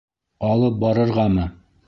Алып 0.47 0.81
барырғамы? 0.85 1.47